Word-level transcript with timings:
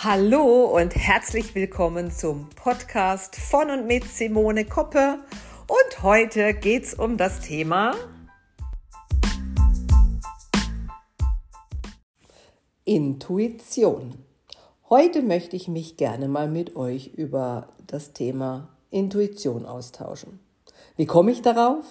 Hallo 0.00 0.66
und 0.66 0.94
herzlich 0.94 1.56
willkommen 1.56 2.12
zum 2.12 2.50
Podcast 2.50 3.34
von 3.34 3.68
und 3.68 3.88
mit 3.88 4.04
Simone 4.04 4.64
Koppe. 4.64 5.18
Und 5.66 6.02
heute 6.04 6.54
geht 6.54 6.84
es 6.84 6.94
um 6.94 7.16
das 7.16 7.40
Thema 7.40 7.96
Intuition. 12.84 14.24
Heute 14.88 15.20
möchte 15.22 15.56
ich 15.56 15.66
mich 15.66 15.96
gerne 15.96 16.28
mal 16.28 16.48
mit 16.48 16.76
euch 16.76 17.08
über 17.14 17.66
das 17.88 18.12
Thema 18.12 18.68
Intuition 18.90 19.66
austauschen. 19.66 20.38
Wie 20.94 21.06
komme 21.06 21.32
ich 21.32 21.42
darauf? 21.42 21.84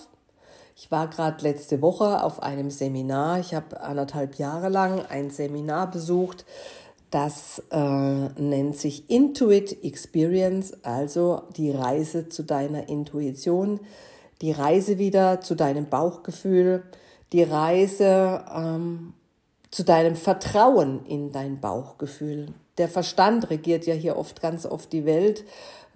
Ich 0.78 0.92
war 0.92 1.10
gerade 1.10 1.44
letzte 1.44 1.82
Woche 1.82 2.24
auf 2.24 2.42
einem 2.42 2.72
Seminar. 2.72 3.42
Ich 3.42 3.54
habe 3.54 3.82
anderthalb 3.82 4.36
Jahre 4.36 4.70
lang 4.70 5.06
ein 5.08 5.30
Seminar 5.30 5.92
besucht 5.92 6.46
das 7.12 7.64
äh, 7.72 7.78
nennt 7.78 8.76
sich 8.76 9.10
Intuit 9.10 9.84
Experience, 9.84 10.74
also 10.84 11.44
die 11.56 11.72
Reise 11.72 12.28
zu 12.28 12.44
deiner 12.44 12.90
Intuition, 12.90 13.80
die 14.42 14.52
Reise 14.52 14.98
wieder 14.98 15.42
zu 15.42 15.56
deinem 15.56 15.88
Bauchgefühl, 15.88 16.84
die 17.32 17.44
Reise 17.44 18.44
ähm, 18.54 19.14
zu 19.72 19.84
deinem 19.84 20.16
Vertrauen 20.16 21.06
in 21.06 21.32
dein 21.32 21.60
Bauchgefühl. 21.60 22.54
Der 22.78 22.90
Verstand 22.90 23.50
regiert 23.50 23.86
ja 23.86 23.94
hier 23.94 24.18
oft 24.18 24.42
ganz 24.42 24.66
oft 24.66 24.92
die 24.92 25.06
Welt. 25.06 25.46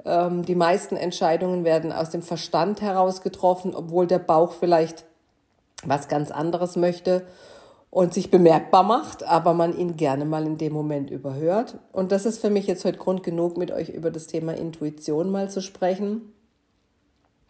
Ähm, 0.06 0.46
die 0.46 0.56
meisten 0.56 0.96
Entscheidungen 0.96 1.64
werden 1.66 1.92
aus 1.92 2.10
dem 2.10 2.22
Verstand 2.22 2.82
heraus 2.82 3.22
getroffen, 3.22 3.76
obwohl 3.76 4.08
der 4.08 4.20
Bauch 4.20 4.54
vielleicht 4.54 5.06
was 5.84 6.08
ganz 6.08 6.32
anderes 6.32 6.76
möchte 6.76 7.26
und 7.92 8.14
sich 8.14 8.32
bemerkbar 8.32 8.84
macht, 8.84 9.24
aber 9.24 9.54
man 9.54 9.78
ihn 9.78 9.98
gerne 9.98 10.24
mal 10.24 10.48
in 10.48 10.58
dem 10.58 10.72
Moment 10.72 11.12
überhört. 11.12 11.78
Und 11.92 12.14
das 12.14 12.26
ist 12.26 12.40
für 12.40 12.50
mich 12.50 12.66
jetzt 12.66 12.86
heute 12.86 12.98
Grund 12.98 13.22
genug, 13.22 13.58
mit 13.58 13.70
euch 13.70 13.90
über 13.90 14.10
das 14.10 14.28
Thema 14.28 14.54
Intuition 14.54 15.30
mal 15.30 15.50
zu 15.50 15.62
sprechen. 15.62 16.32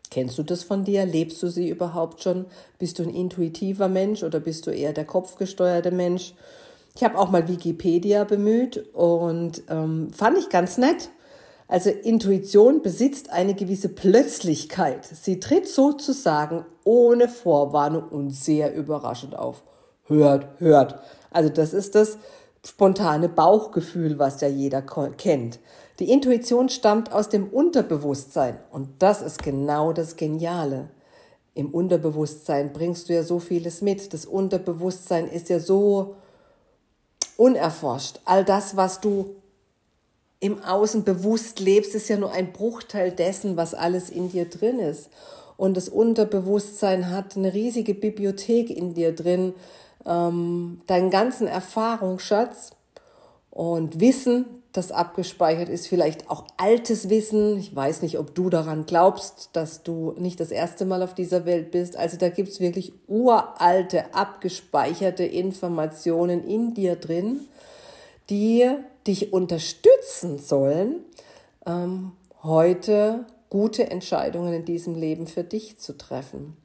Kennst 0.09 0.37
du 0.39 0.43
das 0.43 0.63
von 0.63 0.83
dir? 0.83 1.05
Lebst 1.05 1.41
du 1.43 1.47
sie 1.47 1.69
überhaupt 1.69 2.23
schon? 2.23 2.47
Bist 2.79 2.97
du 2.97 3.03
ein 3.03 3.13
intuitiver 3.13 3.87
Mensch 3.87 4.23
oder 4.23 4.39
bist 4.39 4.65
du 4.65 4.71
eher 4.71 4.93
der 4.93 5.05
kopfgesteuerte 5.05 5.91
Mensch? 5.91 6.33
Ich 6.95 7.03
habe 7.03 7.17
auch 7.19 7.29
mal 7.29 7.47
Wikipedia 7.47 8.23
bemüht 8.23 8.93
und 8.93 9.61
ähm, 9.69 10.11
fand 10.11 10.39
ich 10.39 10.49
ganz 10.49 10.77
nett. 10.77 11.09
Also 11.67 11.91
Intuition 11.91 12.81
besitzt 12.81 13.29
eine 13.29 13.53
gewisse 13.53 13.89
Plötzlichkeit. 13.89 15.05
Sie 15.05 15.39
tritt 15.39 15.67
sozusagen 15.67 16.65
ohne 16.83 17.29
Vorwarnung 17.29 18.09
und 18.09 18.31
sehr 18.31 18.75
überraschend 18.75 19.37
auf 19.37 19.63
hört, 20.07 20.59
hört. 20.59 20.99
Also 21.29 21.49
das 21.49 21.73
ist 21.73 21.95
das 21.95 22.17
spontane 22.65 23.29
Bauchgefühl, 23.29 24.19
was 24.19 24.41
ja 24.41 24.47
jeder 24.47 24.81
kennt. 24.81 25.59
Die 25.99 26.11
Intuition 26.11 26.69
stammt 26.69 27.11
aus 27.11 27.29
dem 27.29 27.47
Unterbewusstsein 27.47 28.57
und 28.71 28.89
das 28.99 29.21
ist 29.21 29.43
genau 29.43 29.93
das 29.93 30.15
Geniale. 30.15 30.89
Im 31.53 31.73
Unterbewusstsein 31.73 32.71
bringst 32.71 33.09
du 33.09 33.13
ja 33.13 33.23
so 33.23 33.39
vieles 33.39 33.81
mit. 33.81 34.13
Das 34.13 34.25
Unterbewusstsein 34.25 35.27
ist 35.27 35.49
ja 35.49 35.59
so 35.59 36.15
unerforscht. 37.35 38.19
All 38.25 38.45
das, 38.45 38.77
was 38.77 39.01
du 39.01 39.35
im 40.39 40.63
Außen 40.63 41.03
bewusst 41.03 41.59
lebst, 41.59 41.93
ist 41.93 42.09
ja 42.09 42.17
nur 42.17 42.31
ein 42.31 42.53
Bruchteil 42.53 43.11
dessen, 43.11 43.57
was 43.57 43.73
alles 43.73 44.09
in 44.09 44.29
dir 44.31 44.45
drin 44.45 44.79
ist. 44.79 45.09
Und 45.57 45.77
das 45.77 45.89
Unterbewusstsein 45.89 47.11
hat 47.11 47.37
eine 47.37 47.53
riesige 47.53 47.93
Bibliothek 47.93 48.69
in 48.71 48.95
dir 48.95 49.13
drin, 49.13 49.53
ähm, 50.05 50.81
deinen 50.87 51.09
ganzen 51.09 51.47
Erfahrungsschatz 51.47 52.71
und 53.49 53.99
Wissen, 53.99 54.45
das 54.71 54.91
abgespeichert 54.91 55.67
ist, 55.67 55.87
vielleicht 55.87 56.29
auch 56.29 56.45
altes 56.57 57.09
Wissen. 57.09 57.57
Ich 57.57 57.75
weiß 57.75 58.01
nicht, 58.01 58.17
ob 58.17 58.33
du 58.33 58.49
daran 58.49 58.85
glaubst, 58.85 59.49
dass 59.53 59.83
du 59.83 60.13
nicht 60.17 60.39
das 60.39 60.51
erste 60.51 60.85
Mal 60.85 61.03
auf 61.03 61.13
dieser 61.13 61.45
Welt 61.45 61.71
bist. 61.71 61.97
Also 61.97 62.17
da 62.17 62.29
gibt 62.29 62.49
es 62.49 62.61
wirklich 62.61 62.93
uralte, 63.07 64.13
abgespeicherte 64.15 65.25
Informationen 65.25 66.47
in 66.47 66.73
dir 66.73 66.95
drin, 66.95 67.41
die 68.29 68.69
dich 69.05 69.33
unterstützen 69.33 70.37
sollen, 70.37 71.03
ähm, 71.65 72.13
heute 72.43 73.25
gute 73.49 73.91
Entscheidungen 73.91 74.53
in 74.53 74.65
diesem 74.65 74.95
Leben 74.95 75.27
für 75.27 75.43
dich 75.43 75.77
zu 75.79 75.97
treffen. 75.97 76.55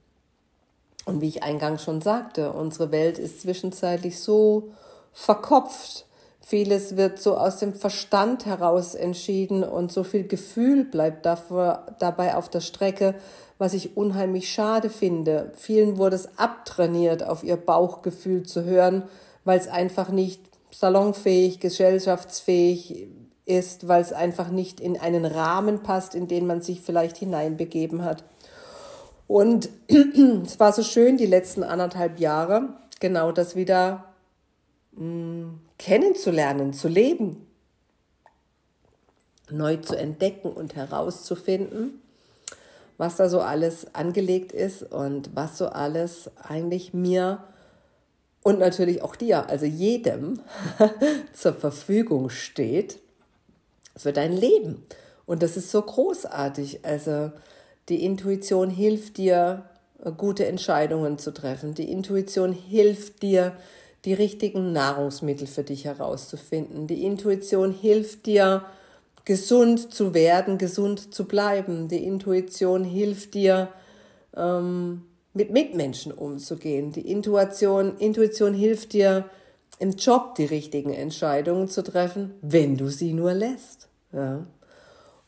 Und 1.07 1.21
wie 1.21 1.29
ich 1.29 1.43
eingangs 1.45 1.85
schon 1.85 2.03
sagte, 2.03 2.53
unsere 2.53 2.91
Welt 2.91 3.19
ist 3.19 3.41
zwischenzeitlich 3.41 4.21
so 4.21 4.73
verkopft. 5.13 6.05
Vieles 6.41 6.97
wird 6.97 7.21
so 7.21 7.37
aus 7.37 7.59
dem 7.59 7.75
Verstand 7.75 8.45
heraus 8.45 8.95
entschieden 8.95 9.65
und 9.65 9.91
so 9.91 10.05
viel 10.05 10.27
Gefühl 10.27 10.85
bleibt 10.85 11.25
dafür, 11.25 11.87
dabei 12.01 12.37
auf 12.37 12.49
der 12.49 12.61
Strecke, 12.61 13.15
was 13.57 13.73
ich 13.73 13.97
unheimlich 13.97 14.53
schade 14.53 14.91
finde. 14.91 15.53
Vielen 15.57 15.97
wurde 15.97 16.17
es 16.17 16.39
abtrainiert, 16.39 17.23
auf 17.23 17.43
ihr 17.43 17.57
Bauchgefühl 17.57 18.43
zu 18.43 18.65
hören, 18.65 19.05
weil 19.45 19.59
es 19.59 19.69
einfach 19.69 20.11
nicht 20.11 20.41
salonfähig, 20.73 21.61
gesellschaftsfähig 21.61 23.09
ist, 23.45 23.87
weil 23.87 24.03
es 24.03 24.13
einfach 24.13 24.51
nicht 24.51 24.81
in 24.81 25.01
einen 25.01 25.25
Rahmen 25.25 25.85
passt, 25.85 26.17
in 26.17 26.27
den 26.27 26.47
man 26.47 26.63
sich 26.63 26.81
vielleicht 26.81 27.17
hineinbegeben 27.17 28.05
hat. 28.05 28.25
Und 29.27 29.69
es 29.89 30.61
war 30.61 30.73
so 30.73 30.83
schön, 30.83 31.17
die 31.17 31.27
letzten 31.27 31.63
anderthalb 31.63 32.21
Jahre, 32.21 32.69
genau 33.01 33.33
das 33.33 33.57
wieder 33.57 34.05
mh, 34.93 35.05
mm, 35.05 35.61
kennenzulernen, 35.79 36.73
zu 36.73 36.89
leben, 36.89 37.47
neu 39.51 39.77
zu 39.77 39.95
entdecken 39.95 40.51
und 40.51 40.75
herauszufinden, 40.75 42.01
was 42.99 43.17
da 43.17 43.29
so 43.29 43.41
alles 43.41 43.95
angelegt 43.95 44.53
ist 44.53 44.83
und 44.83 45.31
was 45.35 45.59
so 45.59 45.69
alles 45.69 46.31
eigentlich 46.43 46.95
mir 46.95 47.45
und 48.43 48.61
natürlich 48.61 49.03
auch 49.03 49.17
dir, 49.17 49.49
also 49.49 49.67
jedem, 49.67 50.41
zur 51.33 51.53
Verfügung 51.53 52.31
steht 52.31 53.01
für 53.97 54.13
dein 54.13 54.33
Leben. 54.33 54.87
Und 55.27 55.43
das 55.43 55.57
ist 55.57 55.73
so 55.73 55.83
großartig. 55.83 56.85
Also 56.85 57.33
die 57.89 58.05
Intuition 58.05 58.71
hilft 58.71 59.17
dir, 59.17 59.65
äh, 60.05 60.13
gute 60.13 60.47
Entscheidungen 60.47 61.19
zu 61.19 61.33
treffen. 61.33 61.75
Die 61.75 61.91
Intuition 61.91 62.53
hilft 62.53 63.23
dir, 63.23 63.57
die 64.05 64.15
richtigen 64.15 64.73
Nahrungsmittel 64.73 65.47
für 65.47 65.65
dich 65.65 65.85
herauszufinden. 65.85 66.87
Die 66.87 67.05
Intuition 67.05 67.73
hilft 67.73 68.27
dir, 68.27 68.65
gesund 69.25 69.93
zu 69.93 70.15
werden, 70.15 70.59
gesund 70.59 71.13
zu 71.13 71.25
bleiben. 71.25 71.89
Die 71.89 72.05
Intuition 72.05 72.85
hilft 72.85 73.35
dir, 73.35 73.69
ähm, 74.37 75.03
mit 75.35 75.51
Mitmenschen 75.51 76.13
umzugehen. 76.13 76.93
Die 76.93 77.11
Intuition, 77.11 77.99
Intuition 77.99 78.55
hilft 78.55 78.93
dir, 78.93 79.29
im 79.79 79.91
Job 79.91 80.35
die 80.37 80.47
richtigen 80.47 80.93
Entscheidungen 80.93 81.69
zu 81.69 81.83
treffen, 81.83 82.33
wenn 82.41 82.77
du 82.77 82.89
sie 82.89 83.13
nur 83.13 83.35
lässt. 83.35 83.89
Ja. 84.13 84.47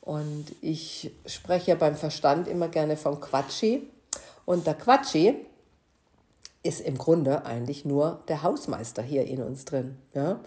Und 0.08 0.46
ich 0.62 1.10
spreche 1.26 1.72
ja 1.72 1.74
beim 1.74 1.94
Verstand 1.94 2.48
immer 2.48 2.68
gerne 2.68 2.96
vom 2.96 3.20
Quatschi. 3.20 3.82
Und 4.46 4.66
der 4.66 4.72
Quatschi 4.72 5.36
ist 6.62 6.80
im 6.80 6.96
Grunde 6.96 7.44
eigentlich 7.44 7.84
nur 7.84 8.22
der 8.26 8.42
Hausmeister 8.42 9.02
hier 9.02 9.26
in 9.26 9.42
uns 9.42 9.66
drin. 9.66 9.98
Ja? 10.14 10.40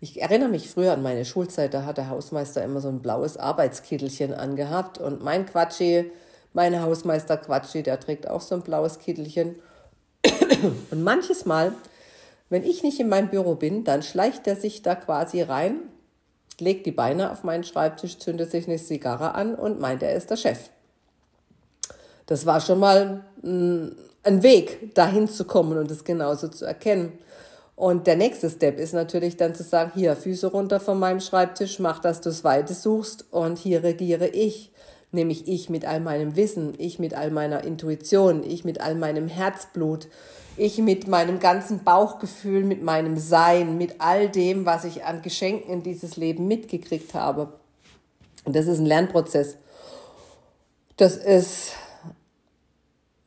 Ich 0.00 0.20
erinnere 0.20 0.50
mich 0.50 0.68
früher 0.68 0.92
an 0.92 1.02
meine 1.02 1.24
Schulzeit, 1.24 1.72
da 1.72 1.86
hat 1.86 1.96
der 1.96 2.10
Hausmeister 2.10 2.62
immer 2.62 2.82
so 2.82 2.88
ein 2.88 3.00
blaues 3.00 3.38
Arbeitskittelchen 3.38 4.34
angehabt. 4.34 4.98
Und 4.98 5.24
mein 5.24 5.46
Quatschi, 5.46 6.12
mein 6.52 6.82
Hausmeister 6.82 7.38
Quatschi, 7.38 7.82
der 7.82 7.98
trägt 7.98 8.28
auch 8.28 8.42
so 8.42 8.54
ein 8.54 8.62
blaues 8.62 8.98
Kittelchen. 8.98 9.56
Und 10.90 11.02
manches 11.02 11.46
Mal, 11.46 11.72
wenn 12.50 12.64
ich 12.64 12.82
nicht 12.82 13.00
in 13.00 13.08
meinem 13.08 13.30
Büro 13.30 13.54
bin, 13.54 13.82
dann 13.82 14.02
schleicht 14.02 14.46
er 14.46 14.56
sich 14.56 14.82
da 14.82 14.94
quasi 14.94 15.40
rein 15.40 15.78
legt 16.60 16.86
die 16.86 16.92
Beine 16.92 17.30
auf 17.30 17.44
meinen 17.44 17.64
Schreibtisch, 17.64 18.18
zündet 18.18 18.50
sich 18.50 18.66
eine 18.66 18.78
Zigarre 18.78 19.34
an 19.34 19.54
und 19.54 19.80
meint, 19.80 20.02
er 20.02 20.14
ist 20.14 20.30
der 20.30 20.36
Chef. 20.36 20.70
Das 22.26 22.46
war 22.46 22.60
schon 22.60 22.80
mal 22.80 23.24
ein 23.42 24.42
Weg, 24.42 24.94
dahin 24.94 25.28
zu 25.28 25.44
kommen 25.44 25.78
und 25.78 25.90
es 25.90 26.04
genauso 26.04 26.48
zu 26.48 26.64
erkennen. 26.64 27.18
Und 27.76 28.06
der 28.06 28.16
nächste 28.16 28.48
Step 28.48 28.78
ist 28.78 28.94
natürlich 28.94 29.36
dann 29.36 29.54
zu 29.54 29.62
sagen, 29.62 29.92
hier, 29.94 30.16
Füße 30.16 30.46
runter 30.46 30.80
von 30.80 30.98
meinem 30.98 31.20
Schreibtisch, 31.20 31.78
mach, 31.78 31.98
dass 31.98 32.22
du 32.22 32.30
es 32.30 32.42
weiter 32.42 32.74
suchst 32.74 33.26
und 33.30 33.58
hier 33.58 33.82
regiere 33.82 34.28
ich. 34.28 34.72
Nämlich 35.12 35.48
ich 35.48 35.70
mit 35.70 35.84
all 35.84 36.00
meinem 36.00 36.36
Wissen, 36.36 36.74
ich 36.78 36.98
mit 36.98 37.14
all 37.14 37.30
meiner 37.30 37.64
Intuition, 37.64 38.42
ich 38.44 38.64
mit 38.64 38.80
all 38.80 38.94
meinem 38.94 39.28
Herzblut, 39.28 40.08
ich 40.56 40.78
mit 40.78 41.06
meinem 41.06 41.38
ganzen 41.38 41.84
Bauchgefühl, 41.84 42.64
mit 42.64 42.82
meinem 42.82 43.16
Sein, 43.16 43.78
mit 43.78 44.00
all 44.00 44.28
dem, 44.28 44.66
was 44.66 44.84
ich 44.84 45.04
an 45.04 45.22
Geschenken 45.22 45.72
in 45.72 45.82
dieses 45.82 46.16
Leben 46.16 46.48
mitgekriegt 46.48 47.14
habe. 47.14 47.52
Und 48.44 48.56
das 48.56 48.66
ist 48.66 48.78
ein 48.78 48.86
Lernprozess. 48.86 49.56
Das 50.96 51.16
ist 51.16 51.72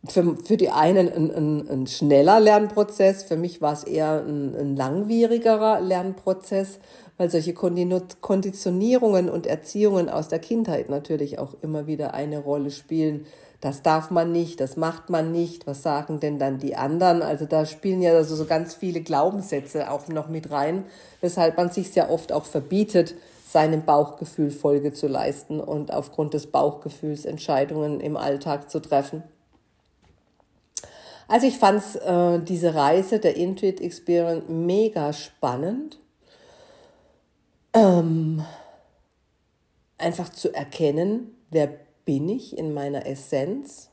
für, 0.07 0.37
für 0.37 0.57
die 0.57 0.69
einen 0.69 1.11
ein, 1.11 1.31
ein, 1.31 1.69
ein 1.69 1.87
schneller 1.87 2.39
Lernprozess, 2.39 3.23
für 3.23 3.35
mich 3.35 3.61
war 3.61 3.73
es 3.73 3.83
eher 3.83 4.23
ein, 4.25 4.55
ein 4.55 4.75
langwierigerer 4.75 5.81
Lernprozess, 5.81 6.79
weil 7.17 7.29
solche 7.29 7.53
Konditionierungen 7.53 9.29
und 9.29 9.45
Erziehungen 9.45 10.09
aus 10.09 10.29
der 10.29 10.39
Kindheit 10.39 10.89
natürlich 10.89 11.37
auch 11.37 11.53
immer 11.61 11.85
wieder 11.85 12.13
eine 12.13 12.39
Rolle 12.39 12.71
spielen. 12.71 13.25
Das 13.59 13.81
darf 13.81 14.09
man 14.09 14.31
nicht, 14.31 14.61
das 14.61 14.77
macht 14.77 15.09
man 15.09 15.33
nicht, 15.33 15.67
was 15.67 15.83
sagen 15.83 16.21
denn 16.21 16.39
dann 16.39 16.59
die 16.59 16.77
anderen? 16.77 17.21
Also 17.21 17.45
da 17.45 17.65
spielen 17.65 18.01
ja 18.01 18.13
also 18.13 18.37
so 18.37 18.45
ganz 18.45 18.73
viele 18.73 19.01
Glaubenssätze 19.01 19.91
auch 19.91 20.07
noch 20.07 20.29
mit 20.29 20.49
rein, 20.49 20.85
weshalb 21.19 21.57
man 21.57 21.69
sich 21.69 21.91
sehr 21.91 22.09
oft 22.09 22.31
auch 22.31 22.45
verbietet, 22.45 23.15
seinem 23.45 23.83
Bauchgefühl 23.83 24.51
Folge 24.51 24.93
zu 24.93 25.07
leisten 25.07 25.59
und 25.59 25.93
aufgrund 25.93 26.33
des 26.33 26.47
Bauchgefühls 26.47 27.25
Entscheidungen 27.25 27.99
im 27.99 28.15
Alltag 28.15 28.69
zu 28.69 28.79
treffen. 28.79 29.23
Also 31.29 31.45
ich 31.45 31.59
fand 31.59 31.83
äh, 31.97 32.39
diese 32.39 32.73
Reise 32.73 33.19
der 33.19 33.37
Intuit 33.37 33.81
Experience 33.81 34.45
mega 34.49 35.13
spannend. 35.13 35.99
Ähm, 37.71 38.43
einfach 39.99 40.29
zu 40.29 40.51
erkennen, 40.51 41.35
wer 41.51 41.69
bin 42.03 42.29
ich 42.29 42.57
in 42.57 42.73
meiner 42.73 43.05
Essenz, 43.05 43.91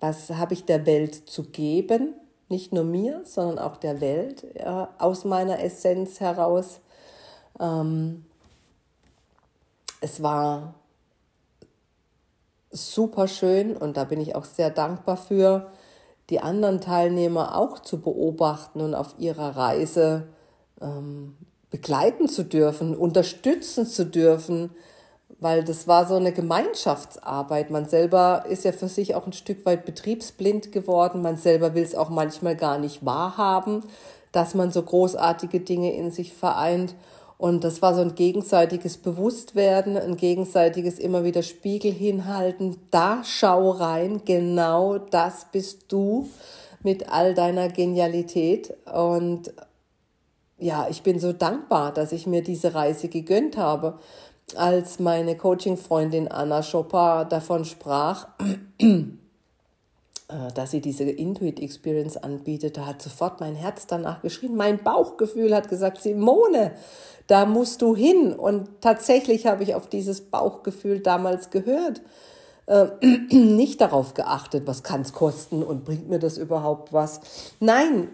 was 0.00 0.30
habe 0.30 0.54
ich 0.54 0.64
der 0.64 0.86
Welt 0.86 1.28
zu 1.28 1.42
geben, 1.42 2.14
nicht 2.48 2.72
nur 2.72 2.84
mir, 2.84 3.20
sondern 3.26 3.58
auch 3.58 3.76
der 3.76 4.00
Welt 4.00 4.46
ja, 4.58 4.94
aus 4.96 5.26
meiner 5.26 5.62
Essenz 5.62 6.20
heraus. 6.20 6.80
Ähm, 7.60 8.24
es 10.00 10.22
war 10.22 10.74
super 12.70 13.28
schön 13.28 13.76
und 13.76 13.98
da 13.98 14.04
bin 14.04 14.22
ich 14.22 14.34
auch 14.34 14.46
sehr 14.46 14.70
dankbar 14.70 15.18
für, 15.18 15.70
die 16.30 16.40
anderen 16.40 16.80
Teilnehmer 16.80 17.56
auch 17.56 17.80
zu 17.80 18.00
beobachten 18.00 18.80
und 18.80 18.94
auf 18.94 19.14
ihrer 19.18 19.56
Reise 19.56 20.28
ähm, 20.80 21.36
begleiten 21.70 22.28
zu 22.28 22.44
dürfen, 22.44 22.96
unterstützen 22.96 23.86
zu 23.86 24.06
dürfen, 24.06 24.70
weil 25.38 25.64
das 25.64 25.88
war 25.88 26.06
so 26.06 26.14
eine 26.14 26.32
Gemeinschaftsarbeit. 26.32 27.70
Man 27.70 27.88
selber 27.88 28.44
ist 28.48 28.64
ja 28.64 28.72
für 28.72 28.88
sich 28.88 29.14
auch 29.14 29.26
ein 29.26 29.32
Stück 29.32 29.64
weit 29.64 29.84
betriebsblind 29.84 30.72
geworden. 30.72 31.22
Man 31.22 31.36
selber 31.36 31.74
will 31.74 31.82
es 31.82 31.94
auch 31.94 32.10
manchmal 32.10 32.56
gar 32.56 32.78
nicht 32.78 33.04
wahrhaben, 33.04 33.84
dass 34.32 34.54
man 34.54 34.70
so 34.70 34.82
großartige 34.82 35.60
Dinge 35.60 35.94
in 35.94 36.10
sich 36.10 36.34
vereint. 36.34 36.94
Und 37.40 37.64
das 37.64 37.80
war 37.80 37.94
so 37.94 38.02
ein 38.02 38.14
gegenseitiges 38.14 38.98
Bewusstwerden, 38.98 39.96
ein 39.96 40.18
gegenseitiges 40.18 40.98
immer 40.98 41.24
wieder 41.24 41.42
Spiegel 41.42 41.90
hinhalten. 41.90 42.76
Da 42.90 43.22
schau 43.24 43.70
rein, 43.70 44.20
genau 44.26 44.98
das 44.98 45.46
bist 45.50 45.90
du 45.90 46.28
mit 46.82 47.08
all 47.08 47.32
deiner 47.32 47.70
Genialität. 47.70 48.76
Und 48.92 49.54
ja, 50.58 50.86
ich 50.90 51.02
bin 51.02 51.18
so 51.18 51.32
dankbar, 51.32 51.94
dass 51.94 52.12
ich 52.12 52.26
mir 52.26 52.42
diese 52.42 52.74
Reise 52.74 53.08
gegönnt 53.08 53.56
habe. 53.56 53.98
Als 54.54 54.98
meine 54.98 55.34
Coaching-Freundin 55.34 56.28
Anna 56.28 56.60
Chopin 56.60 57.26
davon 57.30 57.64
sprach, 57.64 58.28
dass 60.54 60.70
sie 60.70 60.80
diese 60.80 61.04
Intuit 61.04 61.60
Experience 61.60 62.16
anbietet, 62.16 62.76
da 62.76 62.86
hat 62.86 63.02
sofort 63.02 63.40
mein 63.40 63.54
Herz 63.54 63.86
danach 63.86 64.22
geschrien. 64.22 64.54
Mein 64.56 64.82
Bauchgefühl 64.82 65.54
hat 65.54 65.68
gesagt, 65.68 66.00
Simone, 66.02 66.72
da 67.26 67.46
musst 67.46 67.82
du 67.82 67.96
hin. 67.96 68.32
Und 68.32 68.68
tatsächlich 68.80 69.46
habe 69.46 69.62
ich 69.62 69.74
auf 69.74 69.88
dieses 69.88 70.20
Bauchgefühl 70.20 71.00
damals 71.00 71.50
gehört. 71.50 72.02
Äh, 72.66 72.86
nicht 73.34 73.80
darauf 73.80 74.14
geachtet, 74.14 74.66
was 74.66 74.82
kann 74.82 75.00
es 75.00 75.12
kosten 75.12 75.62
und 75.62 75.84
bringt 75.84 76.08
mir 76.08 76.18
das 76.20 76.38
überhaupt 76.38 76.92
was. 76.92 77.20
Nein, 77.58 78.08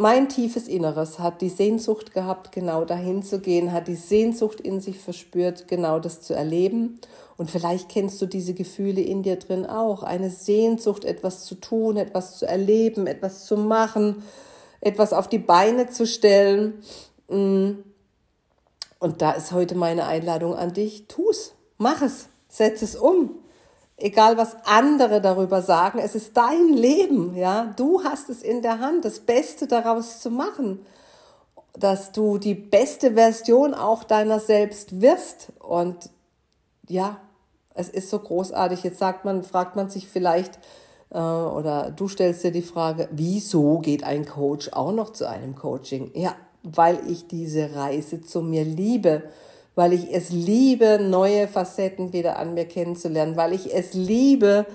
mein 0.00 0.30
tiefes 0.30 0.66
Inneres 0.66 1.18
hat 1.18 1.42
die 1.42 1.50
Sehnsucht 1.50 2.14
gehabt, 2.14 2.52
genau 2.52 2.86
dahin 2.86 3.22
zu 3.22 3.38
gehen, 3.38 3.70
hat 3.70 3.86
die 3.86 3.96
Sehnsucht 3.96 4.58
in 4.58 4.80
sich 4.80 4.98
verspürt, 4.98 5.68
genau 5.68 5.98
das 5.98 6.22
zu 6.22 6.32
erleben. 6.32 6.98
Und 7.36 7.50
vielleicht 7.50 7.90
kennst 7.90 8.20
du 8.22 8.24
diese 8.24 8.54
Gefühle 8.54 9.02
in 9.02 9.22
dir 9.22 9.36
drin 9.36 9.66
auch. 9.66 10.02
Eine 10.02 10.30
Sehnsucht, 10.30 11.04
etwas 11.04 11.44
zu 11.44 11.54
tun, 11.54 11.98
etwas 11.98 12.38
zu 12.38 12.46
erleben, 12.46 13.06
etwas 13.06 13.44
zu 13.44 13.58
machen, 13.58 14.22
etwas 14.80 15.12
auf 15.12 15.28
die 15.28 15.38
Beine 15.38 15.90
zu 15.90 16.06
stellen. 16.06 16.82
Mm. 17.28 17.72
Und 19.00 19.20
da 19.20 19.32
ist 19.32 19.52
heute 19.52 19.74
meine 19.74 20.06
Einladung 20.06 20.54
an 20.54 20.72
dich. 20.72 21.08
Tu's, 21.08 21.52
mach 21.76 22.00
es, 22.00 22.30
setz 22.48 22.80
es 22.80 22.96
um. 22.96 23.34
Egal 24.00 24.38
was 24.38 24.56
andere 24.64 25.20
darüber 25.20 25.60
sagen, 25.60 25.98
es 25.98 26.14
ist 26.14 26.36
dein 26.36 26.72
Leben, 26.72 27.36
ja. 27.36 27.72
Du 27.76 28.02
hast 28.02 28.30
es 28.30 28.42
in 28.42 28.62
der 28.62 28.80
Hand, 28.80 29.04
das 29.04 29.20
Beste 29.20 29.66
daraus 29.66 30.20
zu 30.20 30.30
machen, 30.30 30.84
dass 31.78 32.10
du 32.12 32.38
die 32.38 32.54
beste 32.54 33.12
Version 33.12 33.74
auch 33.74 34.02
deiner 34.04 34.40
selbst 34.40 35.00
wirst. 35.00 35.52
Und 35.58 36.08
ja, 36.88 37.18
es 37.74 37.90
ist 37.90 38.10
so 38.10 38.18
großartig. 38.18 38.82
Jetzt 38.82 38.98
sagt 38.98 39.24
man, 39.24 39.42
fragt 39.42 39.76
man 39.76 39.90
sich 39.90 40.08
vielleicht, 40.08 40.58
äh, 41.10 41.18
oder 41.18 41.90
du 41.90 42.08
stellst 42.08 42.42
dir 42.42 42.52
die 42.52 42.62
Frage, 42.62 43.08
wieso 43.12 43.78
geht 43.80 44.02
ein 44.04 44.26
Coach 44.26 44.70
auch 44.72 44.92
noch 44.92 45.10
zu 45.10 45.28
einem 45.28 45.54
Coaching? 45.54 46.10
Ja, 46.14 46.34
weil 46.62 46.98
ich 47.08 47.26
diese 47.26 47.74
Reise 47.74 48.20
zu 48.22 48.40
mir 48.40 48.64
liebe, 48.64 49.24
weil 49.74 49.92
ich 49.92 50.12
es 50.12 50.30
liebe, 50.30 50.98
neue 51.00 51.48
Facetten 51.48 52.12
wieder 52.12 52.38
an 52.38 52.54
mir 52.54 52.66
kennenzulernen, 52.66 53.36
weil 53.36 53.52
ich 53.52 53.74
es 53.74 53.94
liebe, 53.94 54.66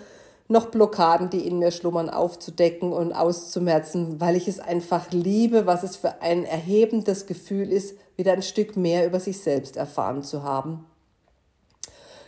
noch 0.47 0.67
Blockaden, 0.67 1.29
die 1.29 1.47
in 1.47 1.57
mir 1.57 1.71
schlummern, 1.71 2.09
aufzudecken 2.09 2.93
und 2.93 3.13
auszumerzen, 3.13 4.21
weil 4.21 4.35
ich 4.35 4.47
es 4.47 4.59
einfach 4.59 5.11
liebe, 5.11 5.65
was 5.65 5.83
es 5.83 5.95
für 5.95 6.21
ein 6.21 6.45
erhebendes 6.45 7.25
Gefühl 7.25 7.71
ist, 7.71 7.95
wieder 8.15 8.33
ein 8.33 8.43
Stück 8.43 8.77
mehr 8.77 9.07
über 9.07 9.19
sich 9.19 9.39
selbst 9.39 9.75
erfahren 9.75 10.23
zu 10.23 10.43
haben. 10.43 10.85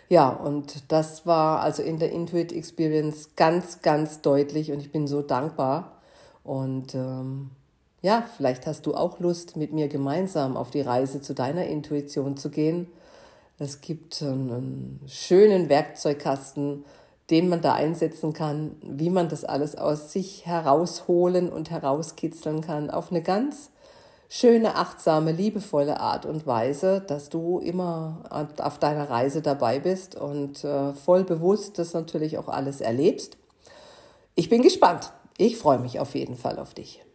Ja, 0.10 0.30
und 0.30 0.92
das 0.92 1.25
war 1.25 1.62
also 1.62 1.84
in 1.84 2.00
der 2.00 2.12
Intuit 2.12 2.54
Experience 2.54 3.31
ganz, 3.36 3.81
ganz 3.81 4.22
deutlich 4.22 4.72
und 4.72 4.80
ich 4.80 4.92
bin 4.92 5.06
so 5.06 5.22
dankbar. 5.22 6.00
Und 6.44 6.96
ähm, 6.96 7.52
ja, 8.02 8.24
vielleicht 8.38 8.68
hast 8.68 8.86
du 8.86 8.94
auch 8.96 9.20
Lust, 9.20 9.56
mit 9.56 9.74
mir 9.74 9.88
gemeinsam 9.88 10.56
auf 10.56 10.70
die 10.70 10.82
Reise 10.82 11.22
zu 11.22 11.34
deiner 11.34 11.66
Intuition 11.66 12.38
zu 12.38 12.50
gehen. 12.50 12.88
Es 13.60 13.82
gibt 13.82 14.22
einen 14.22 15.02
schönen 15.08 15.68
Werkzeugkasten, 15.68 16.86
den 17.30 17.50
man 17.50 17.62
da 17.62 17.74
einsetzen 17.74 18.34
kann, 18.34 18.76
wie 18.82 19.10
man 19.10 19.30
das 19.30 19.44
alles 19.44 19.76
aus 19.76 20.14
sich 20.14 20.46
herausholen 20.46 21.50
und 21.52 21.72
herauskitzeln 21.72 22.62
kann, 22.62 22.90
auf 22.90 23.12
eine 23.12 23.21
ganz 23.21 23.71
schöne, 24.30 24.76
achtsame, 24.76 25.31
liebevolle 25.31 26.00
Art 26.00 26.26
und 26.26 26.45
Weise, 26.45 27.02
dass 27.02 27.30
du 27.30 27.60
immer 27.60 28.24
auf 28.60 28.78
deiner 28.78 29.10
Reise 29.10 29.42
dabei 29.42 29.80
bist 29.80 30.16
und 30.16 30.64
äh, 30.64 30.94
voll 30.94 31.24
bewusst 31.24 31.80
das 31.80 31.94
natürlich 31.94 32.38
auch 32.38 32.48
alles 32.48 32.81
erlebst. 32.81 33.38
Ich 34.36 34.50
bin 34.50 34.62
gespannt. 34.62 35.12
Ich 35.38 35.57
freue 35.57 35.80
mich 35.80 36.00
auf 36.00 36.16
jeden 36.16 36.36
Fall 36.36 36.60
auf 36.60 36.74
dich. 36.74 37.06